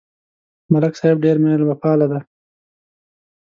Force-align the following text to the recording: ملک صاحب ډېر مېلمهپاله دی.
ملک 0.71 0.93
صاحب 0.99 1.17
ډېر 1.25 1.35
مېلمهپاله 1.43 2.05
دی. 2.11 2.21